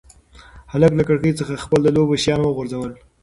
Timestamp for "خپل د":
1.65-1.87